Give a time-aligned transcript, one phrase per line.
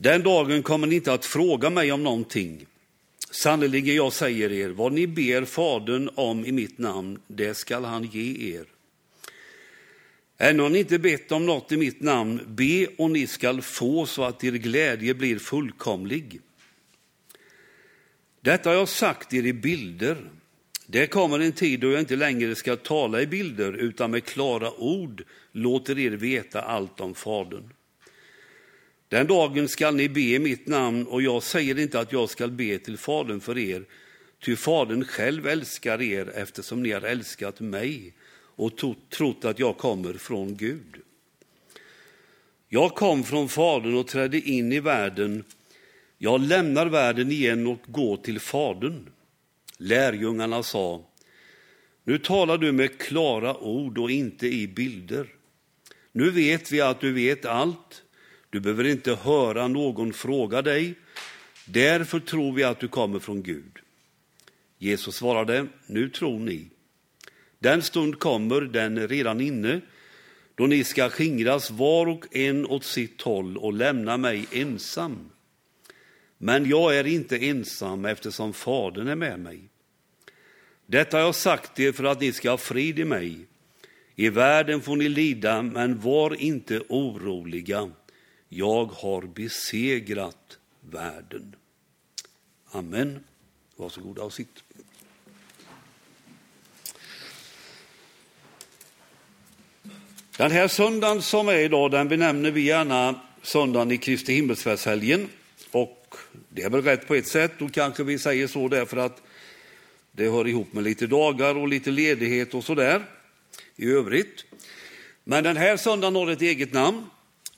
[0.00, 2.66] Den dagen kommer ni inte att fråga mig om någonting.
[3.30, 8.04] Sannerligen, jag säger er, vad ni ber Fadern om i mitt namn, det skall han
[8.04, 8.64] ge er.
[10.38, 14.06] Ännu har ni inte bett om något i mitt namn, be och ni skall få
[14.06, 16.40] så att er glädje blir fullkomlig.
[18.40, 20.30] Detta har jag sagt er i bilder.
[20.86, 24.72] Det kommer en tid då jag inte längre ska tala i bilder utan med klara
[24.80, 27.72] ord låter er veta allt om Fadern.
[29.08, 32.50] Den dagen skall ni be i mitt namn och jag säger inte att jag skall
[32.50, 33.84] be till Fadern för er,
[34.44, 38.12] ty Fadern själv älskar er eftersom ni har älskat mig
[38.58, 38.72] och
[39.10, 40.96] trott att jag kommer från Gud.
[42.68, 45.44] Jag kom från Fadern och trädde in i världen.
[46.18, 49.08] Jag lämnar världen igen och går till Fadern.
[49.76, 51.04] Lärjungarna sa,
[52.04, 55.26] nu talar du med klara ord och inte i bilder.
[56.12, 58.02] Nu vet vi att du vet allt.
[58.50, 60.94] Du behöver inte höra någon fråga dig.
[61.64, 63.78] Därför tror vi att du kommer från Gud.
[64.78, 66.70] Jesus svarade, nu tror ni.
[67.58, 69.80] Den stund kommer, den är redan inne,
[70.54, 75.30] då ni ska skingras var och en åt sitt håll och lämna mig ensam.
[76.38, 79.60] Men jag är inte ensam eftersom Fadern är med mig.
[80.86, 83.46] Detta har jag sagt er för att ni ska ha frid i mig.
[84.14, 87.90] I världen får ni lida, men var inte oroliga.
[88.48, 91.56] Jag har besegrat världen.
[92.70, 93.24] Amen.
[93.76, 94.64] Varsågoda och sitt.
[100.36, 105.28] Den här söndagen som är idag, den benämner vi gärna söndagen i Kristi himmelsfärdshelgen.
[105.70, 106.14] Och
[106.48, 109.22] det är väl rätt på ett sätt, då kanske vi säger så därför att
[110.12, 113.04] det hör ihop med lite dagar och lite ledighet och så där
[113.76, 114.44] i övrigt.
[115.24, 117.06] Men den här söndagen har ett eget namn.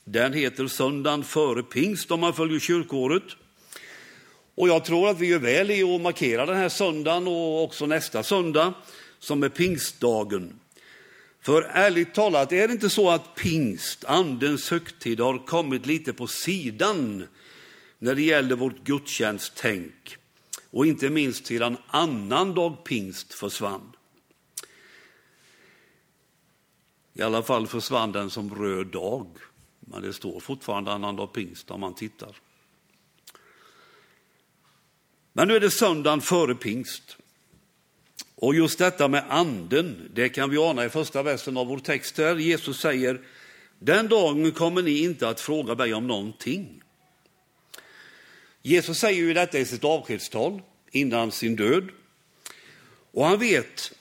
[0.03, 3.23] Den heter söndagen före pingst om man följer kyrkåret.
[4.55, 7.85] Och jag tror att vi gör väl i att markera den här söndagen och också
[7.85, 8.73] nästa söndag
[9.19, 10.59] som är pingstdagen.
[11.41, 16.27] För ärligt talat, är det inte så att pingst, andens högtid, har kommit lite på
[16.27, 17.27] sidan
[17.99, 20.17] när det gäller vårt gudstjänsttänk?
[20.71, 23.91] Och inte minst sedan annandag pingst försvann.
[27.13, 29.27] I alla fall försvann den som röd dag,
[29.91, 32.35] men det står fortfarande annandag pingst om man tittar.
[35.33, 37.17] Men nu är det söndagen före pingst.
[38.35, 42.17] Och just detta med anden, det kan vi ana i första versen av vår text
[42.17, 42.35] här.
[42.35, 43.21] Jesus säger,
[43.79, 46.81] den dagen kommer ni inte att fråga mig om någonting.
[48.61, 51.89] Jesus säger ju detta i sitt avskedstal innan sin död.
[53.11, 53.91] Och han vet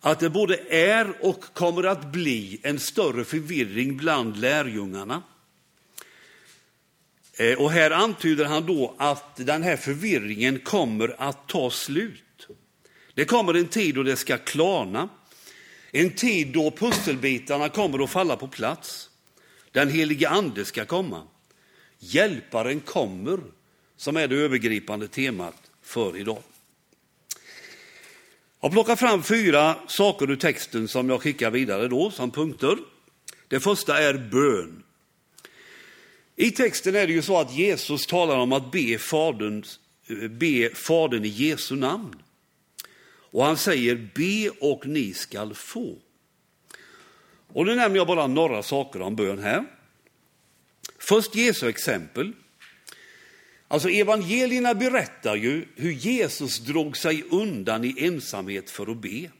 [0.00, 5.22] att det både är och kommer att bli en större förvirring bland lärjungarna.
[7.36, 12.48] Eh, och här antyder han då att den här förvirringen kommer att ta slut.
[13.14, 15.08] Det kommer en tid då det ska klarna.
[15.92, 19.10] En tid då pusselbitarna kommer att falla på plats.
[19.72, 21.22] Den helige ande ska komma.
[21.98, 23.40] Hjälparen kommer,
[23.96, 26.42] som är det övergripande temat för idag.
[28.62, 32.78] Jag plockar fram fyra saker ur texten som jag skickar vidare då som punkter.
[33.48, 34.82] Det första är bön.
[36.36, 39.64] I texten är det ju så att Jesus talar om att be Fadern,
[40.30, 42.22] be Fadern i Jesu namn.
[43.32, 45.98] Och han säger be och ni skall få.
[47.52, 49.64] Och nu nämner jag bara några saker om bön här.
[50.98, 52.32] Först Jesu exempel.
[53.72, 59.30] Alltså evangelierna berättar ju hur Jesus drog sig undan i ensamhet för att be.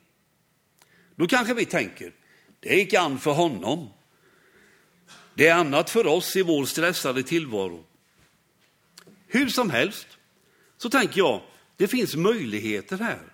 [1.17, 2.13] Då kanske vi tänker,
[2.61, 3.89] det gick an för honom.
[5.35, 7.85] Det är annat för oss i vår stressade tillvaro.
[9.27, 10.07] Hur som helst
[10.77, 11.43] så tänker jag,
[11.77, 13.33] det finns möjligheter här.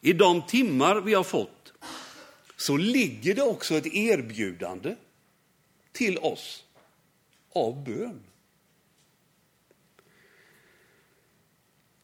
[0.00, 1.72] I de timmar vi har fått
[2.56, 4.96] så ligger det också ett erbjudande
[5.92, 6.64] till oss
[7.52, 8.22] av bön.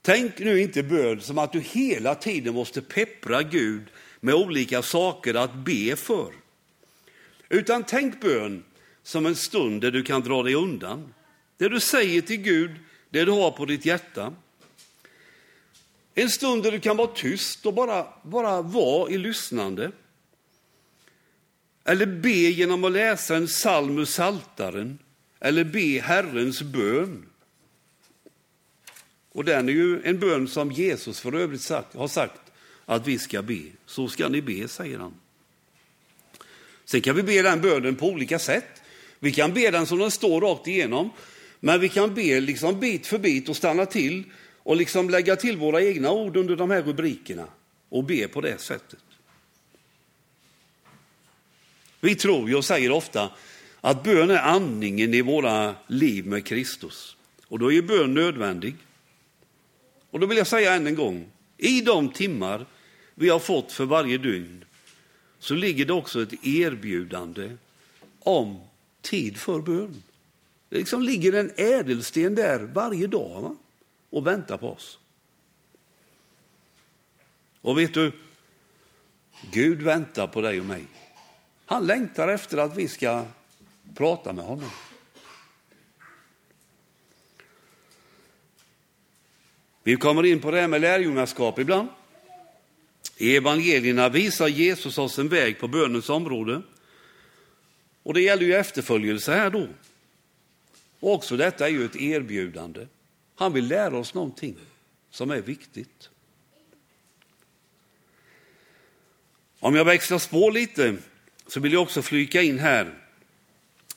[0.02, 3.82] Tänk nu inte bön som att du hela tiden måste peppra Gud
[4.20, 6.32] med olika saker att be för.
[7.48, 8.64] Utan tänk bön
[9.02, 11.14] som en stund där du kan dra dig undan.
[11.56, 12.70] Det du säger till Gud,
[13.10, 14.34] det du har på ditt hjärta.
[16.14, 19.92] En stund där du kan vara tyst och bara, bara vara i lyssnande.
[21.84, 24.98] Eller be genom att läsa en psalm ur Saltaren
[25.40, 27.26] eller be Herrens bön.
[29.32, 32.40] Och den är ju en bön som Jesus för övrigt sagt, har sagt
[32.84, 33.62] att vi ska be.
[33.86, 35.14] Så ska ni be, säger han.
[36.84, 38.82] Sen kan vi be den bönen på olika sätt.
[39.18, 41.10] Vi kan be den som den står rakt igenom.
[41.60, 44.24] Men vi kan be liksom bit för bit och stanna till
[44.56, 47.46] och liksom lägga till våra egna ord under de här rubrikerna
[47.88, 48.98] och be på det sättet.
[52.00, 53.30] Vi tror ju och säger ofta
[53.80, 57.16] att bön är andningen i våra liv med Kristus.
[57.48, 58.74] Och då är bön nödvändig.
[60.12, 61.26] Och då vill jag säga än en gång,
[61.56, 62.66] i de timmar
[63.14, 64.64] vi har fått för varje dygn
[65.38, 67.56] så ligger det också ett erbjudande
[68.18, 68.60] om
[69.00, 70.02] tid för bön.
[70.68, 73.56] Det liksom ligger en ädelsten där varje dag va?
[74.10, 74.98] och väntar på oss.
[77.60, 78.12] Och vet du,
[79.50, 80.84] Gud väntar på dig och mig.
[81.66, 83.24] Han längtar efter att vi ska
[83.94, 84.70] prata med honom.
[89.82, 91.88] Vi kommer in på det här med lärjungaskap ibland.
[93.16, 96.62] I evangelierna visar Jesus oss en väg på bönens område.
[98.02, 99.68] Och det gäller ju efterföljelse här då.
[101.00, 102.86] Och också detta är ju ett erbjudande.
[103.34, 104.56] Han vill lära oss någonting
[105.10, 106.08] som är viktigt.
[109.58, 110.96] Om jag växlar spår lite
[111.46, 112.94] så vill jag också flyka in här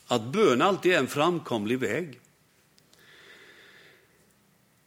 [0.06, 2.20] att bön alltid är en framkomlig väg.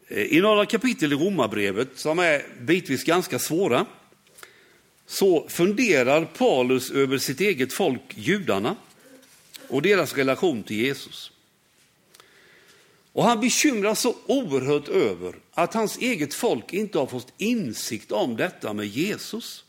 [0.10, 3.86] Eh, I några kapitel i Romarbrevet, som är bitvis ganska svåra,
[5.06, 8.76] så funderar Paulus över sitt eget folk, judarna,
[9.68, 11.32] och deras relation till Jesus.
[13.14, 18.36] Och han bekymras så oerhört över att hans eget folk inte har fått insikt om
[18.36, 19.64] detta med Jesus.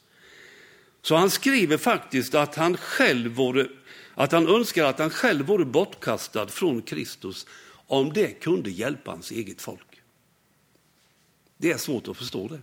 [1.02, 3.66] Så han skriver faktiskt att han själv vore,
[4.14, 7.46] att han önskar att han själv vore bortkastad från Kristus
[7.86, 9.89] om det kunde hjälpa hans eget folk.
[11.60, 12.60] Det är svårt att förstå det.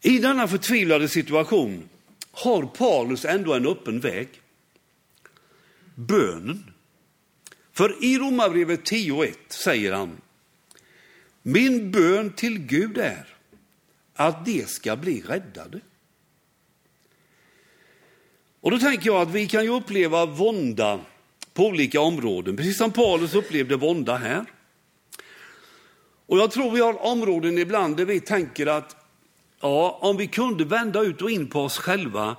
[0.00, 1.88] I denna förtvivlade situation
[2.30, 4.28] har Paulus ändå en öppen väg.
[5.94, 6.72] Bönen.
[7.72, 10.20] För i Romarbrevet 10.1 säger han,
[11.42, 13.26] min bön till Gud är
[14.14, 15.80] att de ska bli räddade.
[18.60, 21.00] Och då tänker jag att vi kan ju uppleva vånda
[21.54, 24.44] på olika områden, precis som Paulus upplevde vånda här.
[26.32, 28.96] Och jag tror vi har områden ibland där vi tänker att
[29.60, 32.36] ja, om vi kunde vända ut och in på oss själva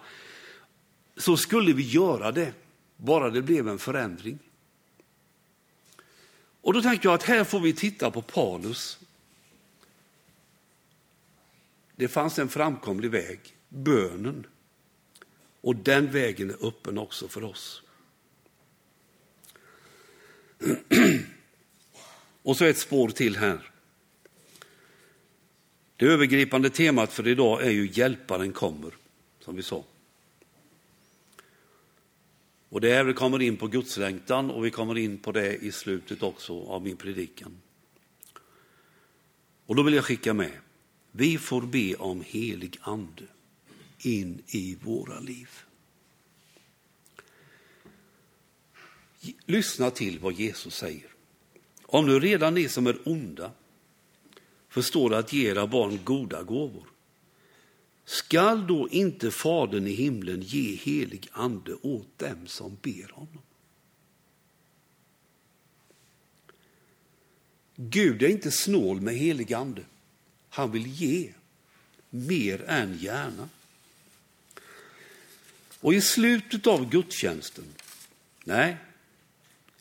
[1.17, 2.53] så skulle vi göra det,
[2.97, 4.39] bara det blev en förändring.
[6.61, 8.99] Och då tänker jag att här får vi titta på Paulus.
[11.95, 14.47] Det fanns en framkomlig väg, bönen.
[15.61, 17.81] Och den vägen är öppen också för oss.
[22.43, 23.72] Och så ett spår till här.
[26.03, 28.91] Det övergripande temat för idag är ju Hjälparen kommer,
[29.39, 29.83] som vi sa.
[32.69, 35.71] Och det här vi kommer in på gudslängtan och vi kommer in på det i
[35.71, 37.57] slutet också av min predikan.
[39.65, 40.51] Och då vill jag skicka med,
[41.11, 43.23] vi får be om helig ande
[44.00, 45.50] in i våra liv.
[49.45, 51.07] Lyssna till vad Jesus säger.
[51.81, 53.51] Om nu redan ni som är onda
[54.73, 56.87] förstår att ge era barn goda gåvor,
[58.05, 63.41] skall då inte Fadern i himlen ge helig ande åt dem som ber honom?
[67.75, 69.81] Gud är inte snål med helig ande.
[70.50, 71.33] Han vill ge
[72.09, 73.50] mer än gärna.
[75.79, 77.65] Och i slutet av gudstjänsten,
[78.43, 78.77] nej,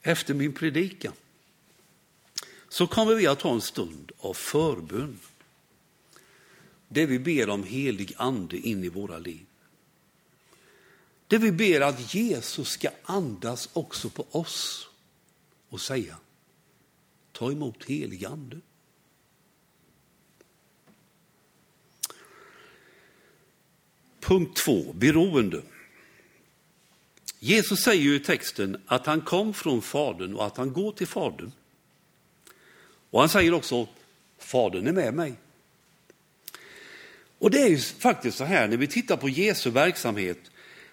[0.03, 1.13] efter min predikan,
[2.73, 5.19] så kommer vi att ha en stund av förbön.
[6.89, 9.47] Det vi ber om helig ande in i våra liv.
[11.27, 14.89] Det vi ber att Jesus ska andas också på oss
[15.69, 16.17] och säga,
[17.33, 18.61] ta emot helig ande.
[24.21, 25.63] Punkt två, beroende.
[27.39, 31.07] Jesus säger ju i texten att han kom från Fadern och att han går till
[31.07, 31.53] Fadern.
[33.13, 33.89] Och han säger också,
[34.39, 35.35] Fadern är med mig.
[37.39, 40.39] Och det är ju faktiskt så här när vi tittar på Jesu verksamhet,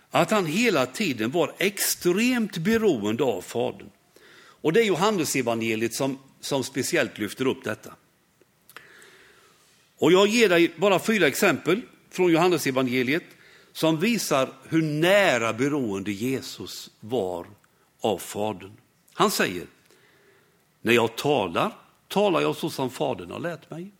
[0.09, 3.89] att han hela tiden var extremt beroende av Fadern.
[4.61, 7.93] Och det är Johannesevangeliet som, som speciellt lyfter upp detta.
[9.97, 13.23] Och jag ger dig bara fyra exempel från Johannesevangeliet
[13.73, 17.47] som visar hur nära beroende Jesus var
[18.01, 18.71] av Fadern.
[19.13, 19.67] Han säger,
[20.81, 21.75] när jag talar,
[22.09, 23.91] talar jag så som Fadern har lärt mig.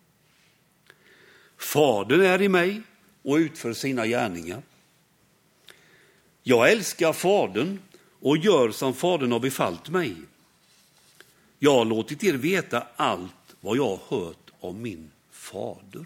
[1.57, 2.81] Fadern är i mig
[3.21, 4.61] och utför sina gärningar.
[6.43, 7.79] Jag älskar Fadern
[8.19, 10.15] och gör som Fadern har befallt mig.
[11.59, 16.05] Jag har låtit er veta allt vad jag har hört om min fader.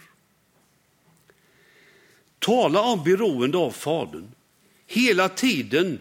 [2.40, 4.32] Tala om beroende av Fadern.
[4.88, 6.00] Hela tiden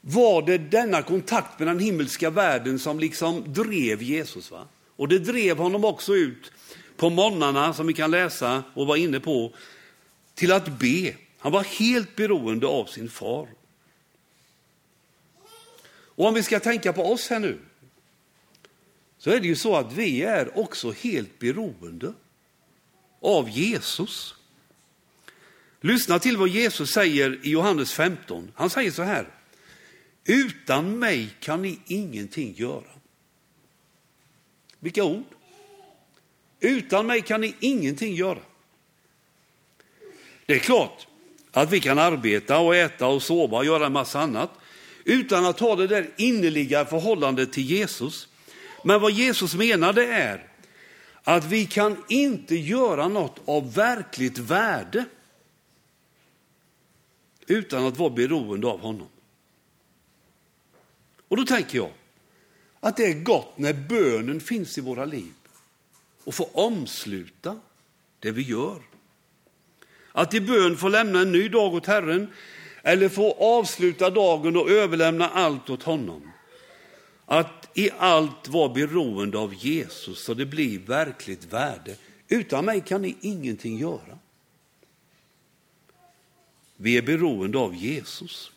[0.00, 4.50] var det denna kontakt med den himmelska världen som liksom drev Jesus.
[4.50, 4.66] Va?
[4.98, 6.52] Och det drev honom också ut
[6.96, 9.52] på morgnarna, som vi kan läsa och vara inne på,
[10.34, 11.14] till att be.
[11.38, 13.48] Han var helt beroende av sin far.
[15.90, 17.58] Och om vi ska tänka på oss här nu,
[19.18, 22.12] så är det ju så att vi är också helt beroende
[23.20, 24.34] av Jesus.
[25.80, 28.52] Lyssna till vad Jesus säger i Johannes 15.
[28.54, 29.28] Han säger så här.
[30.24, 32.97] Utan mig kan ni ingenting göra.
[34.80, 35.24] Vilka ord?
[36.60, 38.38] Utan mig kan ni ingenting göra.
[40.46, 41.06] Det är klart
[41.50, 44.50] att vi kan arbeta och äta och sova och göra en massa annat
[45.04, 48.28] utan att ha det där innerliga förhållandet till Jesus.
[48.84, 50.48] Men vad Jesus menade är
[51.22, 55.04] att vi kan inte göra något av verkligt värde
[57.46, 59.08] utan att vara beroende av honom.
[61.28, 61.90] Och då tänker jag
[62.80, 65.32] att det är gott när bönen finns i våra liv
[66.24, 67.60] och får omsluta
[68.20, 68.82] det vi gör.
[70.12, 72.32] Att i bön få lämna en ny dag åt Herren
[72.82, 76.30] eller få avsluta dagen och överlämna allt åt honom.
[77.26, 81.96] Att i allt vara beroende av Jesus så det blir verkligt värde.
[82.28, 84.18] Utan mig kan ni ingenting göra.
[86.76, 88.52] Vi är beroende av Jesus.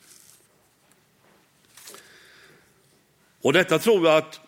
[3.42, 4.40] Och detta tror jag att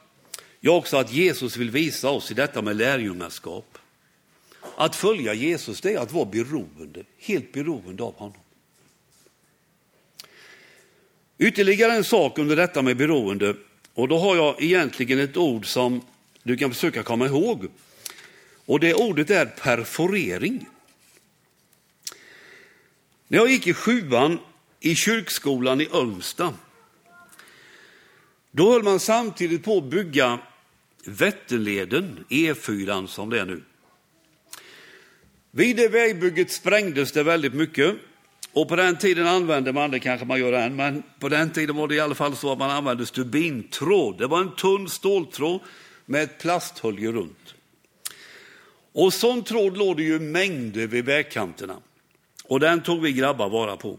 [0.60, 3.78] jag också att Jesus vill visa oss i detta med lärjungaskap.
[4.76, 8.38] Att följa Jesus det är att vara beroende, helt beroende av honom.
[11.38, 13.54] Ytterligare en sak under detta med beroende,
[13.94, 16.00] och då har jag egentligen ett ord som
[16.42, 17.68] du kan försöka komma ihåg.
[18.66, 20.66] Och det ordet är perforering.
[23.28, 24.38] När jag gick i sjuan
[24.80, 26.54] i kyrkskolan i Ölmsta,
[28.56, 30.38] då höll man samtidigt på att bygga
[31.06, 33.62] Vätternleden, E4 som det är nu.
[35.50, 37.96] Vid det vägbygget sprängdes det väldigt mycket
[38.52, 41.76] och på den tiden använde man, det kanske man gör än, men på den tiden
[41.76, 44.18] var det i alla fall så att man använde stubintråd.
[44.18, 45.60] Det var en tunn ståltråd
[46.06, 47.54] med ett plasthölje runt.
[48.92, 51.76] Och sån tråd låg det ju mängder vid vägkanterna.
[52.44, 53.98] Och den tog vi grabbar vara på.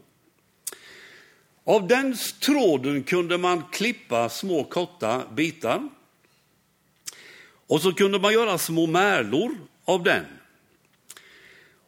[1.67, 5.89] Av den tråden kunde man klippa små korta bitar.
[7.67, 10.25] Och så kunde man göra små märlor av den.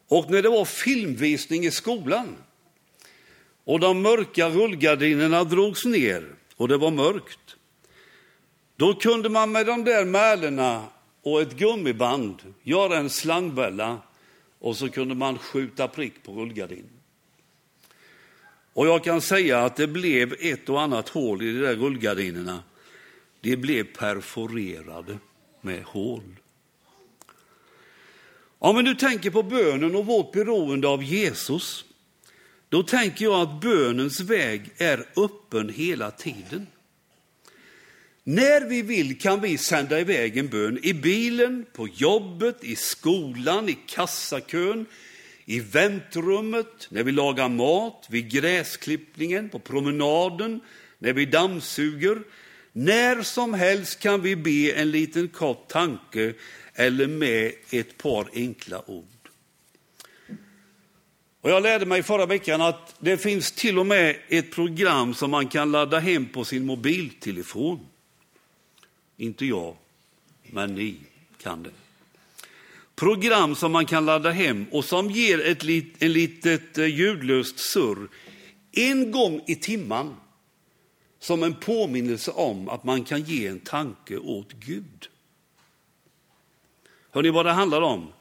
[0.08, 2.36] Och när det var filmvisning i skolan
[3.64, 7.56] och de mörka rullgardinerna drogs ner och det var mörkt,
[8.76, 10.84] då kunde man med de där märlorna
[11.22, 13.98] och ett gummiband göra en slangbälla
[14.58, 16.97] och så kunde man skjuta prick på rullgardinen.
[18.78, 22.62] Och jag kan säga att det blev ett och annat hål i de där rullgardinerna.
[23.40, 25.18] De blev perforerade
[25.60, 26.22] med hål.
[28.58, 31.84] Om vi nu tänker på bönen och vårt beroende av Jesus,
[32.68, 36.66] då tänker jag att bönens väg är öppen hela tiden.
[38.24, 43.68] När vi vill kan vi sända iväg en bön i bilen, på jobbet, i skolan,
[43.68, 44.86] i kassakön,
[45.50, 50.60] i väntrummet, när vi lagar mat, vid gräsklippningen, på promenaden,
[50.98, 52.22] när vi dammsuger.
[52.72, 56.34] När som helst kan vi be en liten kort tanke
[56.74, 59.04] eller med ett par enkla ord.
[61.40, 65.30] Och jag lärde mig förra veckan att det finns till och med ett program som
[65.30, 67.86] man kan ladda hem på sin mobiltelefon.
[69.16, 69.76] Inte jag,
[70.42, 70.96] men ni
[71.42, 71.87] kan det.
[72.98, 77.58] Program som man kan ladda hem och som ger ett lit, en litet eh, ljudlöst
[77.58, 78.08] surr
[78.72, 80.16] en gång i timman
[81.18, 85.08] som en påminnelse om att man kan ge en tanke åt Gud.
[87.10, 88.12] Hör ni vad det handlar om?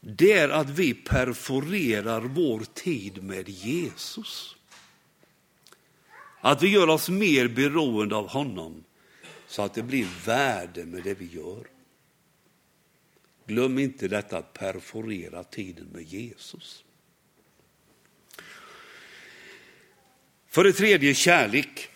[0.00, 4.56] Det är att vi perforerar vår tid med Jesus.
[6.40, 8.84] Att vi gör oss mer beroende av honom
[9.46, 11.77] så att det blir värde med det vi gör.
[13.48, 16.84] Glöm inte detta att perforera tiden med Jesus.
[20.48, 21.88] För det tredje, kärlek.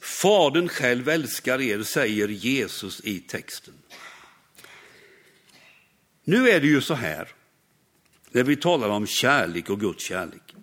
[0.00, 3.74] Fadern själv älskar er, säger Jesus i texten.
[6.24, 7.28] Nu är det ju så här,
[8.30, 10.54] när vi talar om kärlek och Guds kärlek,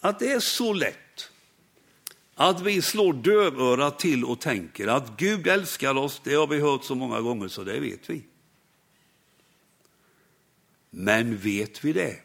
[0.00, 0.99] att det är så lätt
[2.40, 6.84] att vi slår dövörat till och tänker att Gud älskar oss, det har vi hört
[6.84, 8.22] så många gånger så det vet vi.
[10.90, 12.20] Men vet vi det?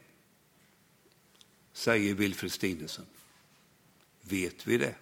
[1.74, 3.06] Säger Wilfred Stinesen.
[4.22, 4.96] Vet vi det?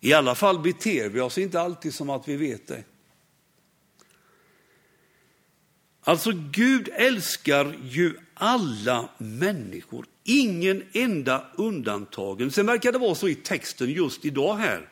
[0.00, 2.84] I alla fall beter vi oss inte alltid som att vi vet det.
[6.00, 12.50] Alltså Gud älskar ju alla människor, ingen enda undantagen.
[12.50, 14.88] Sen verkar det vara så i texten just idag här,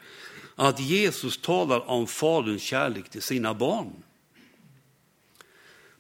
[0.55, 3.93] att Jesus talar om Faderns kärlek till sina barn.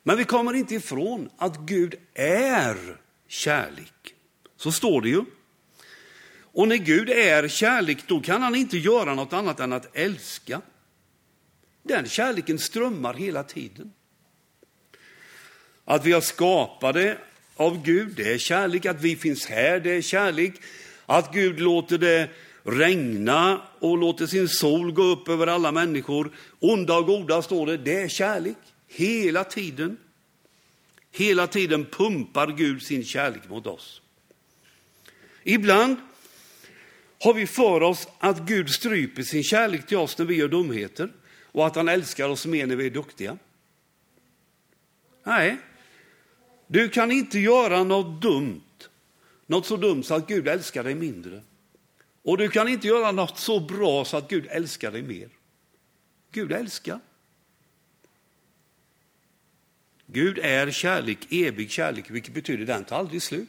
[0.02, 2.96] Men vi kommer inte ifrån att Gud är
[3.28, 4.14] kärlek.
[4.56, 5.24] Så står det ju.
[6.40, 10.60] Och när Gud är kärlek, då kan han inte göra något annat än att älska.
[11.82, 13.92] Den kärleken strömmar hela tiden.
[15.84, 17.18] Att vi har skapade
[17.56, 18.86] av Gud, det är kärlek.
[18.86, 20.54] Att vi finns här, det är kärlek.
[21.06, 22.28] Att Gud låter det
[22.62, 26.32] regna och låter sin sol gå upp över alla människor.
[26.60, 28.56] Onda och goda står det, det är kärlek.
[28.88, 29.96] Hela tiden.
[31.10, 34.00] Hela tiden pumpar Gud sin kärlek mot oss.
[35.42, 35.96] Ibland
[37.20, 41.12] har vi för oss att Gud stryper sin kärlek till oss när vi gör dumheter
[41.42, 43.38] och att han älskar oss mer när vi är duktiga.
[45.24, 45.56] Nej,
[46.66, 48.88] du kan inte göra något dumt,
[49.46, 51.42] något så dumt så att Gud älskar dig mindre.
[52.22, 55.28] Och du kan inte göra något så bra så att Gud älskar dig mer.
[56.30, 57.00] Gud älskar.
[60.06, 63.48] Gud är kärlek, evig kärlek, vilket betyder att den tar aldrig slut.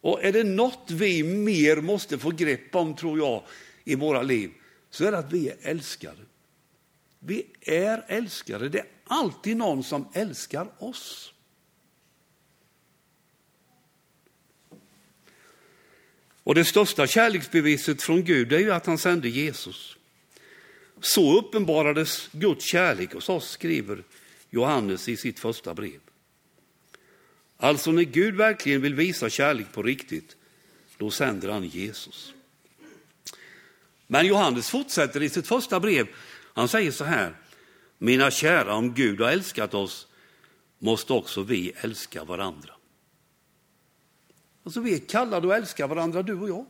[0.00, 3.42] Och är det något vi mer måste få grepp om, tror jag,
[3.84, 4.50] i våra liv,
[4.90, 6.20] så är det att vi är älskade.
[7.20, 8.68] Vi är älskade.
[8.68, 11.32] Det är alltid någon som älskar oss.
[16.42, 19.96] Och det största kärleksbeviset från Gud är ju att han sände Jesus.
[21.00, 24.02] Så uppenbarades Guds kärlek hos oss, skriver
[24.50, 26.00] Johannes i sitt första brev.
[27.56, 30.36] Alltså när Gud verkligen vill visa kärlek på riktigt,
[30.96, 32.34] då sänder han Jesus.
[34.06, 36.06] Men Johannes fortsätter i sitt första brev.
[36.54, 37.36] Han säger så här,
[37.98, 40.06] mina kära, om Gud har älskat oss
[40.78, 42.72] måste också vi älska varandra.
[44.64, 46.66] Alltså vi är kallade att älska varandra, du och jag.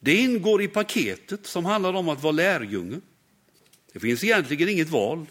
[0.00, 3.00] Det ingår i paketet som handlar om att vara lärjunge.
[3.92, 5.26] Det finns egentligen inget val.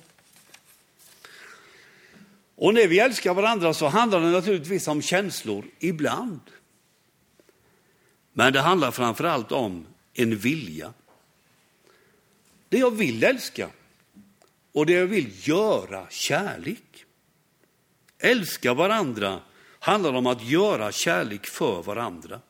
[2.56, 6.40] Och när vi älskar varandra så handlar det naturligtvis om känslor, ibland.
[8.34, 10.94] Men det handlar framför allt om en vilja.
[12.70, 13.70] Det jag vill älska
[14.72, 17.06] och det jag vill göra kärlek.
[18.20, 19.40] Älska varandra
[19.80, 22.42] handlar om att göra kärlek för varandra.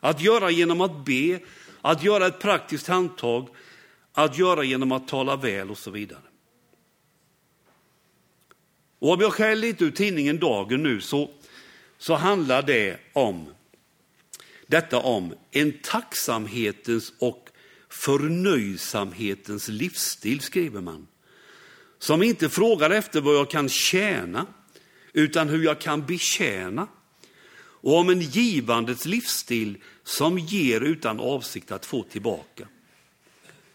[0.00, 1.40] Att göra genom att be,
[1.80, 3.48] att göra ett praktiskt handtag,
[4.12, 6.22] att göra genom att tala väl och så vidare.
[8.98, 11.30] Och om jag skäller lite ur tidningen Dagen nu så,
[11.98, 13.46] så handlar det om
[14.66, 17.48] detta om en tacksamhetens och
[17.92, 21.06] förnöjsamhetens livsstil, skriver man.
[21.98, 24.46] Som inte frågar efter vad jag kan tjäna,
[25.12, 26.88] utan hur jag kan betjäna.
[27.54, 32.68] Och om en givandets livsstil som ger utan avsikt att få tillbaka.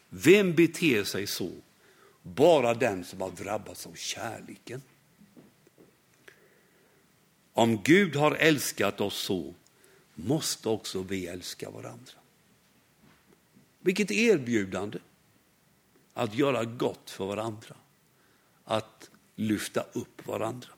[0.09, 1.51] Vem beter sig så?
[2.21, 4.81] Bara den som har drabbats av kärleken.
[7.53, 9.53] Om Gud har älskat oss så
[10.15, 12.16] måste också vi älska varandra.
[13.87, 14.99] Vilket erbjudande
[16.13, 17.75] att göra gott för varandra,
[18.63, 20.69] att lyfta upp varandra.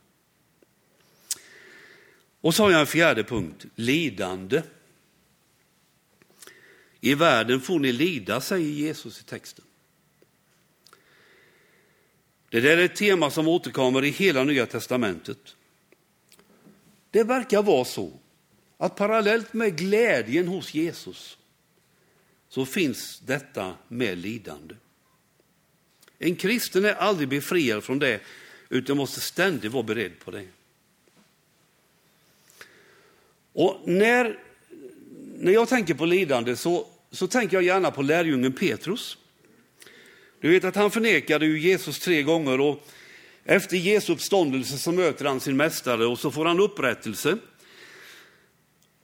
[2.42, 4.62] Och så har jag en fjärde punkt, lidande.
[7.02, 9.66] I världen får ni lida, säger Jesus i texten.
[12.50, 15.56] Det där är ett tema som återkommer i hela Nya testamentet.
[17.12, 18.20] Det verkar vara så
[18.78, 21.40] att parallellt med glädjen hos Jesus
[22.50, 24.76] så finns detta med lidande.
[26.20, 28.20] En kristen är aldrig befriad från det,
[28.70, 30.48] utan måste ständigt vara beredd på det.
[33.54, 34.40] Och när,
[35.38, 39.18] när jag tänker på lidande så, så tänker jag gärna på lärjungen Petrus.
[40.42, 42.88] Du vet att han förnekade ju Jesus tre gånger och
[43.44, 47.38] efter Jesu uppståndelse så möter han sin mästare och så får han upprättelse.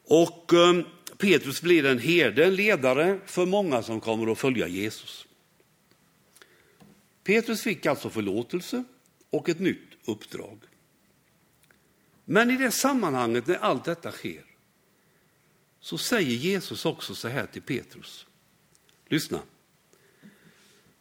[0.04, 0.86] Och um,
[1.18, 5.28] Petrus blir en herde, en ledare för många som kommer att följa Jesus.
[7.24, 8.84] Petrus fick alltså förlåtelse
[9.30, 10.60] och ett nytt uppdrag.
[12.26, 14.44] Men i det sammanhanget när allt detta sker
[15.80, 18.26] så säger Jesus också så här till Petrus.
[19.08, 19.40] Lyssna.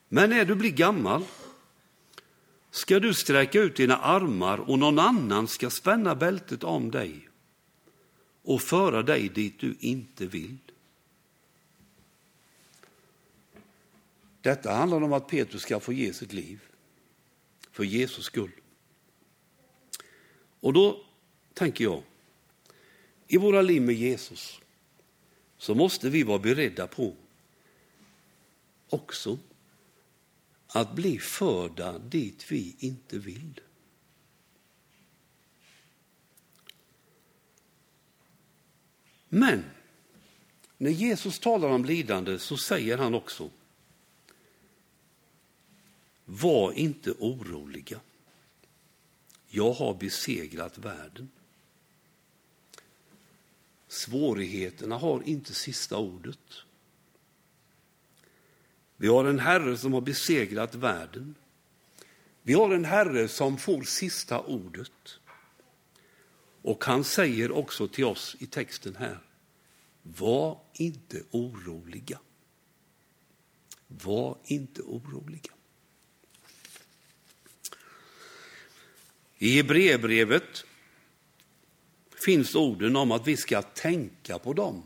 [0.09, 1.25] Men när du blir gammal
[2.71, 7.29] ska du sträcka ut dina armar och någon annan ska spänna bältet om dig
[8.45, 10.57] och föra dig dit du inte vill.
[14.41, 16.61] Detta handlar om att Petrus ska få ge sitt liv
[17.71, 18.51] för Jesus skull.
[20.61, 21.05] Och då
[21.55, 22.03] tänker jag,
[23.27, 24.61] i våra liv med Jesus
[25.57, 27.17] så måste vi vara beredda på
[28.89, 29.39] också
[30.67, 33.61] att bli förda dit vi inte vill.
[39.35, 39.65] Men
[40.79, 43.51] när Jesus talar om lidande så säger han också
[46.25, 48.01] Var inte oroliga.
[49.49, 51.31] Jag har besegrat världen.
[53.89, 56.53] Svårigheterna har inte sista ordet.
[58.97, 61.35] Vi har en Herre som har besegrat världen.
[62.43, 65.19] Vi har en Herre som får sista ordet.
[66.65, 69.19] Och han säger också till oss i texten här,
[70.03, 72.19] var inte oroliga.
[73.87, 75.53] Var inte oroliga.
[79.39, 80.65] I Hebreerbrevet
[82.25, 84.83] finns orden om att vi ska tänka på dem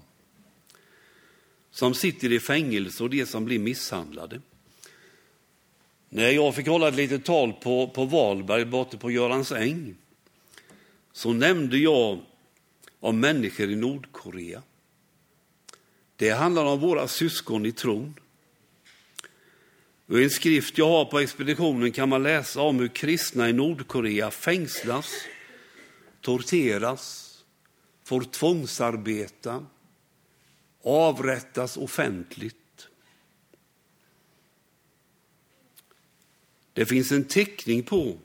[1.70, 4.40] som sitter i fängelse och de som blir misshandlade.
[6.08, 9.96] När jag fick hålla ett litet tal på, på Valberg borta på Görans äng
[11.18, 12.20] så nämnde jag
[13.00, 14.62] om människor i Nordkorea.
[16.16, 18.14] Det handlar om våra syskon i tron.
[20.10, 24.30] I en skrift jag har på expeditionen kan man läsa om hur kristna i Nordkorea
[24.30, 25.12] fängslas,
[26.20, 27.34] torteras,
[28.04, 29.66] får tvångsarbeta,
[30.82, 32.88] avrättas offentligt.
[36.72, 38.18] Det finns en teckning på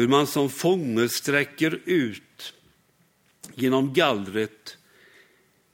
[0.00, 2.54] hur man som fånge sträcker ut
[3.54, 4.78] genom gallret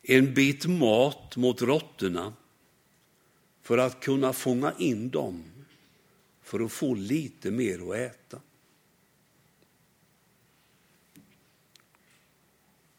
[0.02, 2.32] en bit mat mot råttorna
[3.62, 5.44] för att kunna fånga in dem
[6.42, 8.40] för att få lite mer att äta.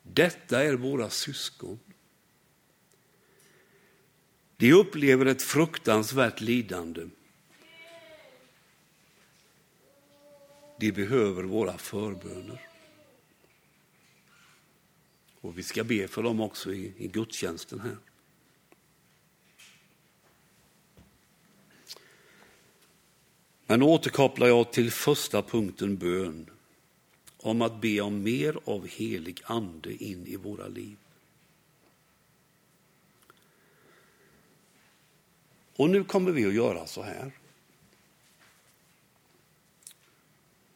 [0.04, 1.80] Detta är våra syskon.
[4.58, 7.10] De upplever ett fruktansvärt lidande.
[10.80, 12.68] De behöver våra förböner.
[15.42, 17.98] Och vi ska be för dem också i, i gudstjänsten här.
[23.66, 26.50] Men återkopplar jag till första punkten bön
[27.38, 30.98] om att be om mer av helig ande in i våra liv.
[35.76, 37.37] Och nu kommer vi att göra så här.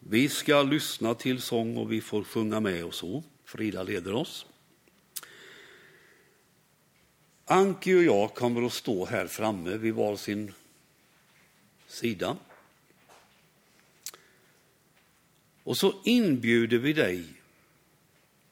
[0.04, 3.24] Vi ska lyssna till sång och vi får sjunga med och oh, så.
[3.46, 4.46] Frida leder oss.
[7.46, 10.54] Anki och jag kommer att stå här framme vid var sin
[11.88, 12.38] sida.
[15.64, 17.26] Och så inbjuder vi dig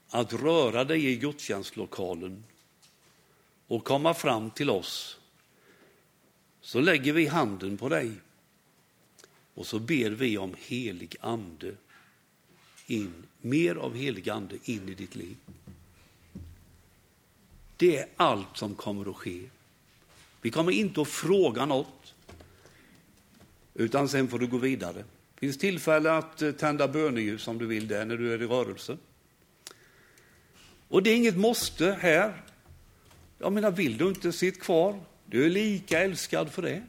[0.10, 2.44] att röra dig i gudstjänstlokalen
[3.68, 5.20] och komma fram till oss.
[6.62, 8.12] Så lägger vi handen på dig
[9.60, 11.72] och så ber vi om helig ande
[12.88, 15.38] in, mer av helig ande in i ditt liv.
[17.78, 19.50] Det är allt som kommer att ske.
[20.42, 22.14] Vi kommer inte att fråga något,
[23.74, 25.04] utan sen får du gå vidare.
[25.34, 28.48] Det finns tillfälle att eh, tända böneljus om du vill det när du är i
[28.48, 28.98] rörelse.
[30.88, 32.42] Och det är inget måste här.
[33.38, 35.00] Jag menar, vill du inte, sitt kvar.
[35.26, 36.84] Du är lika älskad för det.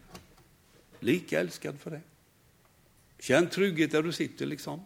[1.00, 2.00] Lika älskad för det.
[3.20, 4.80] Känn trygghet där du sitter liksom.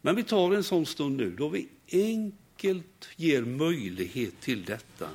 [0.00, 5.10] Men vi tar en sån stund nu då vi enkelt ger möjlighet till detta.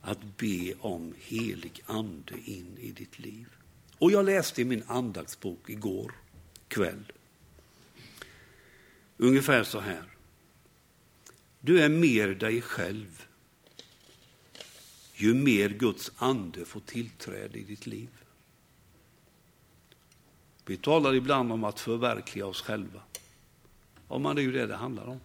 [0.00, 3.46] Att be om helig ande in i ditt liv.
[3.98, 6.12] Och jag läste i min andaktsbok igår
[6.68, 7.12] kväll.
[9.16, 10.02] Ungefär så här.
[11.60, 13.28] Du är mer dig själv
[15.20, 18.08] ju mer Guds ande får tillträde i ditt liv.
[20.68, 23.00] Vi talar ibland om att förverkliga oss själva.
[24.08, 25.20] Ja, men det är ju det det handlar om.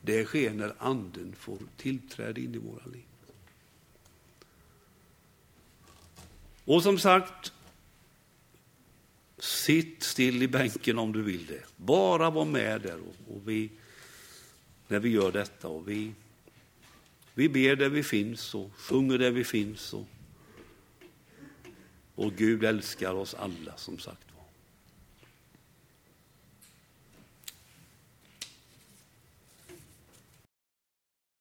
[0.00, 3.04] Det sker när anden får tillträde in i våra liv.
[6.64, 7.52] Och som sagt,
[9.38, 11.62] Sitt still i bänken om du vill det.
[11.76, 13.70] Bara var med där och, och vi,
[14.88, 15.68] när vi gör detta.
[15.68, 16.12] Och vi,
[17.34, 19.92] vi ber där vi finns och sjunger där vi finns.
[19.92, 20.06] Och,
[22.18, 24.27] och Gud älskar oss alla som sagt.